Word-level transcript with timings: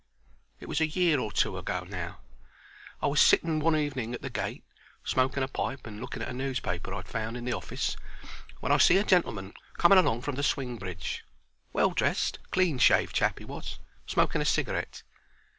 It 0.59 0.67
was 0.67 0.81
a 0.81 0.87
year 0.87 1.19
or 1.19 1.31
two 1.31 1.59
ago 1.59 1.85
now. 1.87 2.21
I 3.03 3.05
was 3.05 3.21
sitting 3.21 3.59
one 3.59 3.75
evening 3.75 4.15
at 4.15 4.23
the 4.23 4.31
gate, 4.31 4.63
smoking 5.03 5.43
a 5.43 5.47
pipe 5.47 5.85
and 5.85 6.01
looking 6.01 6.23
at 6.23 6.27
a 6.29 6.33
newspaper 6.33 6.91
I 6.91 6.97
'ad 7.01 7.07
found 7.07 7.37
in 7.37 7.45
the 7.45 7.53
office, 7.53 7.95
when 8.61 8.71
I 8.71 8.77
see 8.79 8.97
a 8.97 9.03
gentleman 9.03 9.53
coming 9.77 9.99
along 9.99 10.21
from 10.23 10.33
the 10.37 10.41
swing 10.41 10.77
bridge. 10.77 11.23
Well 11.71 11.91
dressed, 11.91 12.39
clean 12.49 12.79
shaved 12.79 13.13
chap 13.15 13.39
'e 13.39 13.45
was, 13.45 13.77
smoking 14.07 14.41
a 14.41 14.45
cigarette. 14.45 15.03